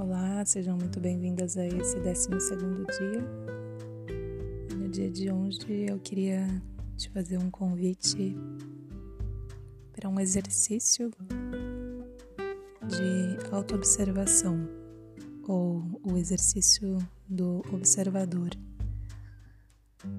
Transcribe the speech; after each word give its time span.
Olá, 0.00 0.42
sejam 0.46 0.78
muito 0.78 0.98
bem-vindas 0.98 1.58
a 1.58 1.66
esse 1.66 2.00
12 2.00 2.30
dia. 2.98 3.20
No 4.74 4.88
dia 4.88 5.10
de 5.10 5.30
hoje 5.30 5.90
eu 5.90 5.98
queria 5.98 6.46
te 6.96 7.10
fazer 7.10 7.36
um 7.36 7.50
convite 7.50 8.34
para 9.92 10.08
um 10.08 10.18
exercício 10.18 11.10
de 12.88 13.54
autoobservação 13.54 14.66
ou 15.46 15.84
o 16.02 16.16
exercício 16.16 16.96
do 17.28 17.62
observador. 17.70 18.48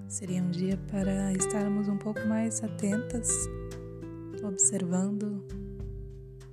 Seria 0.07 0.43
um 0.43 0.51
dia 0.51 0.77
para 0.91 1.33
estarmos 1.33 1.87
um 1.87 1.97
pouco 1.97 2.23
mais 2.27 2.63
atentas, 2.63 3.27
observando 4.43 5.43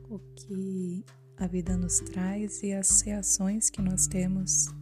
o 0.08 0.18
que 0.34 1.04
a 1.40 1.46
vida 1.46 1.76
nos 1.76 2.00
traz 2.00 2.62
e 2.62 2.72
as 2.72 3.00
reações 3.00 3.70
que 3.70 3.80
nós 3.80 4.06
temos 4.08 4.74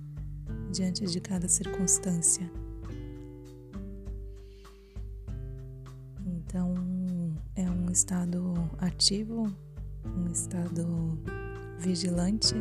diante 0.72 1.04
de 1.04 1.20
cada 1.20 1.46
circunstância. 1.48 2.50
Então, 6.24 6.74
é 7.54 7.70
um 7.70 7.90
estado 7.90 8.54
ativo, 8.78 9.54
um 10.06 10.32
estado 10.32 11.18
vigilante, 11.78 12.54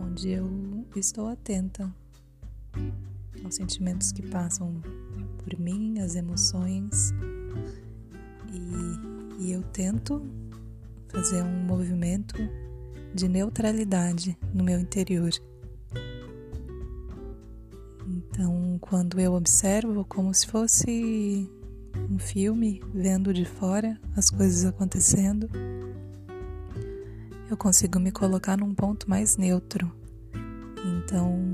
onde 0.00 0.30
eu 0.30 0.84
estou 0.96 1.28
atenta 1.28 1.94
aos 3.44 3.54
sentimentos 3.54 4.10
que 4.10 4.22
passam 4.22 4.80
por 5.38 5.58
mim, 5.58 6.00
as 6.00 6.16
emoções, 6.16 7.12
e, 8.52 9.44
e 9.44 9.52
eu 9.52 9.62
tento 9.62 10.41
fazer 11.12 11.42
um 11.42 11.64
movimento 11.64 12.34
de 13.14 13.28
neutralidade 13.28 14.36
no 14.52 14.64
meu 14.64 14.80
interior. 14.80 15.30
Então, 18.08 18.78
quando 18.80 19.20
eu 19.20 19.34
observo 19.34 20.04
como 20.06 20.32
se 20.32 20.46
fosse 20.46 21.48
um 22.10 22.18
filme, 22.18 22.82
vendo 22.94 23.32
de 23.32 23.44
fora 23.44 24.00
as 24.16 24.30
coisas 24.30 24.64
acontecendo, 24.64 25.48
eu 27.50 27.56
consigo 27.56 28.00
me 28.00 28.10
colocar 28.10 28.56
num 28.56 28.74
ponto 28.74 29.08
mais 29.08 29.36
neutro. 29.36 29.92
Então, 30.96 31.52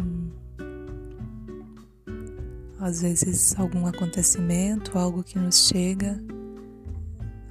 às 2.78 3.02
vezes, 3.02 3.58
algum 3.58 3.86
acontecimento, 3.86 4.96
algo 4.96 5.24
que 5.24 5.36
nos 5.36 5.66
chega, 5.66 6.22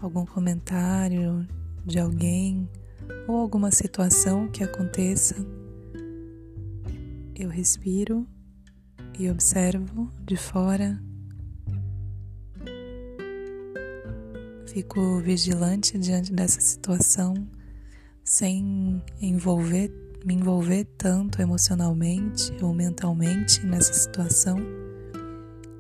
algum 0.02 0.25
comentário 0.25 1.45
de 1.88 1.99
alguém 1.99 2.69
ou 3.30 3.38
alguma 3.38 3.71
situação 3.71 4.49
que 4.49 4.61
aconteça, 4.61 5.35
eu 7.33 7.49
respiro 7.49 8.27
e 9.17 9.29
observo 9.31 10.11
de 10.21 10.35
fora. 10.35 11.02
Fico 14.67 15.19
vigilante 15.21 15.97
diante 15.97 16.33
dessa 16.33 16.59
situação, 16.59 17.47
sem 18.22 19.01
envolver, 19.22 19.89
me 20.25 20.33
envolver 20.33 20.83
tanto 20.97 21.41
emocionalmente 21.41 22.51
ou 22.61 22.73
mentalmente 22.73 23.66
nessa 23.66 23.94
situação. 23.94 24.57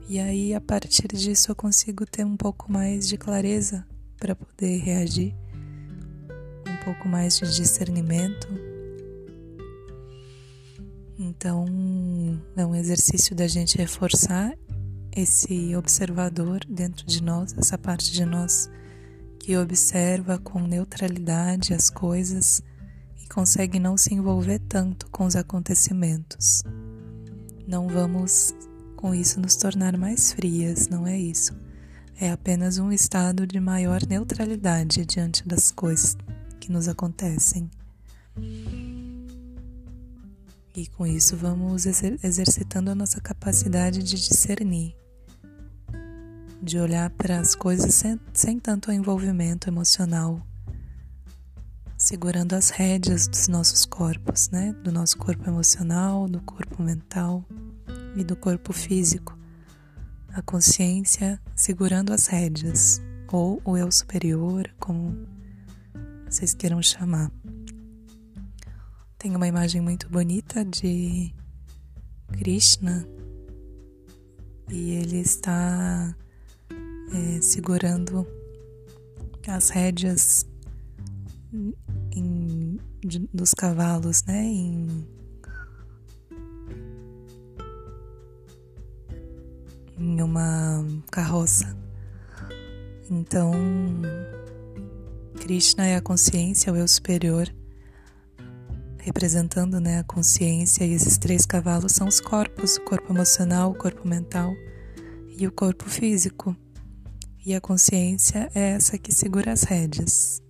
E 0.07 0.19
aí, 0.19 0.53
a 0.53 0.61
partir 0.61 1.09
disso, 1.09 1.51
eu 1.51 1.55
consigo 1.55 2.05
ter 2.05 2.25
um 2.25 2.37
pouco 2.37 2.71
mais 2.71 3.09
de 3.09 3.17
clareza 3.17 3.85
para 4.17 4.33
poder 4.33 4.77
reagir 4.77 5.35
pouco 6.87 7.09
mais 7.09 7.37
de 7.37 7.53
discernimento. 7.53 8.47
Então, 11.19 11.65
é 12.55 12.65
um 12.65 12.73
exercício 12.73 13.35
da 13.35 13.45
gente 13.45 13.77
reforçar 13.77 14.57
esse 15.13 15.75
observador 15.75 16.61
dentro 16.65 17.05
de 17.05 17.21
nós, 17.21 17.53
essa 17.57 17.77
parte 17.77 18.09
de 18.13 18.23
nós 18.23 18.69
que 19.37 19.57
observa 19.57 20.37
com 20.37 20.61
neutralidade 20.61 21.73
as 21.73 21.89
coisas 21.89 22.63
e 23.21 23.27
consegue 23.27 23.79
não 23.79 23.97
se 23.97 24.13
envolver 24.13 24.59
tanto 24.59 25.07
com 25.07 25.25
os 25.25 25.35
acontecimentos. 25.35 26.63
Não 27.67 27.89
vamos 27.89 28.55
com 28.95 29.13
isso 29.13 29.41
nos 29.41 29.57
tornar 29.57 29.97
mais 29.97 30.31
frias, 30.31 30.87
não 30.87 31.05
é 31.05 31.19
isso. 31.19 31.53
É 32.17 32.31
apenas 32.31 32.77
um 32.77 32.93
estado 32.93 33.45
de 33.45 33.59
maior 33.59 33.99
neutralidade 34.07 35.05
diante 35.05 35.45
das 35.45 35.69
coisas, 35.69 36.15
que 36.67 36.71
nos 36.73 36.89
acontecem. 36.89 37.71
E 40.75 40.85
com 40.87 41.07
isso 41.07 41.35
vamos 41.37 41.85
exercitando 41.85 42.91
a 42.91 42.95
nossa 42.95 43.21
capacidade 43.21 44.03
de 44.03 44.15
discernir, 44.15 44.93
de 46.61 46.77
olhar 46.77 47.09
para 47.11 47.39
as 47.39 47.55
coisas 47.55 47.93
sem, 47.95 48.19
sem 48.33 48.59
tanto 48.59 48.91
envolvimento 48.91 49.69
emocional, 49.69 50.45
segurando 51.97 52.53
as 52.53 52.69
rédeas 52.69 53.29
dos 53.29 53.47
nossos 53.47 53.85
corpos, 53.85 54.49
né? 54.49 54.75
Do 54.83 54.91
nosso 54.91 55.17
corpo 55.17 55.49
emocional, 55.49 56.27
do 56.27 56.41
corpo 56.41 56.83
mental 56.83 57.45
e 58.15 58.25
do 58.25 58.35
corpo 58.35 58.73
físico. 58.73 59.37
A 60.33 60.41
consciência 60.41 61.41
segurando 61.55 62.13
as 62.13 62.27
rédeas, 62.27 63.01
ou 63.31 63.61
o 63.63 63.77
eu 63.77 63.89
superior, 63.89 64.69
como 64.77 65.36
vocês 66.29 66.53
queiram 66.53 66.81
chamar. 66.81 67.31
Tem 69.17 69.35
uma 69.35 69.47
imagem 69.47 69.81
muito 69.81 70.09
bonita 70.09 70.63
de 70.65 71.33
Krishna 72.33 73.07
e 74.69 74.91
ele 74.91 75.19
está 75.19 76.15
é, 77.13 77.41
segurando 77.41 78.27
as 79.47 79.69
rédeas 79.69 80.45
em, 82.11 82.77
de, 82.99 83.19
dos 83.33 83.51
cavalos, 83.53 84.23
né? 84.25 84.43
Em, 84.43 85.07
em 89.97 90.21
uma 90.21 90.85
carroça. 91.09 91.75
Então 93.09 93.53
Krishna 95.47 95.85
é 95.85 95.95
a 95.95 96.01
consciência, 96.01 96.73
o 96.73 96.75
eu 96.75 96.85
superior, 96.85 97.47
representando 98.97 99.79
né, 99.79 99.99
a 99.99 100.03
consciência, 100.03 100.83
e 100.83 100.91
esses 100.91 101.17
três 101.17 101.45
cavalos 101.45 101.93
são 101.93 102.05
os 102.05 102.19
corpos: 102.19 102.75
o 102.75 102.81
corpo 102.81 103.13
emocional, 103.13 103.71
o 103.71 103.73
corpo 103.73 104.05
mental 104.05 104.53
e 105.39 105.47
o 105.47 105.51
corpo 105.53 105.85
físico. 105.85 106.53
E 107.45 107.55
a 107.55 107.61
consciência 107.61 108.51
é 108.53 108.71
essa 108.71 108.97
que 108.97 109.13
segura 109.13 109.53
as 109.53 109.63
rédeas. 109.63 110.41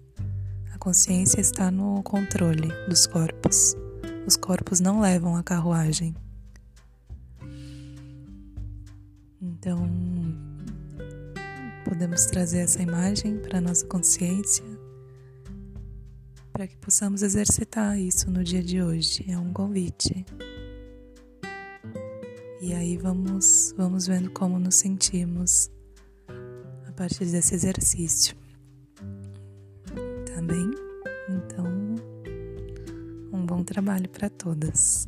A 0.74 0.80
consciência 0.80 1.40
está 1.40 1.70
no 1.70 2.02
controle 2.02 2.70
dos 2.90 3.06
corpos. 3.06 3.76
Os 4.26 4.36
corpos 4.36 4.80
não 4.80 5.00
levam 5.00 5.36
a 5.36 5.44
carruagem. 5.44 6.16
Então, 9.40 9.88
podemos 11.86 12.26
trazer 12.26 12.62
essa 12.62 12.82
imagem 12.82 13.38
para 13.38 13.60
a 13.60 13.62
nossa 13.62 13.86
consciência 13.86 14.77
para 16.58 16.66
que 16.66 16.76
possamos 16.78 17.22
exercitar 17.22 18.00
isso 18.00 18.32
no 18.32 18.44
dia 18.44 18.64
de 18.64 18.82
hoje. 18.82 19.24
É 19.30 19.38
um 19.38 19.54
convite. 19.54 20.26
E 22.60 22.74
aí 22.74 22.98
vamos, 22.98 23.76
vamos 23.78 24.08
vendo 24.08 24.32
como 24.32 24.58
nos 24.58 24.74
sentimos 24.74 25.70
a 26.88 26.92
partir 26.94 27.26
desse 27.26 27.54
exercício. 27.54 28.36
Tá 29.86 30.42
bem? 30.42 30.72
Então, 31.30 31.68
um 33.32 33.46
bom 33.46 33.64
trabalho 33.64 34.10
para 34.10 34.28
todas. 34.28 35.08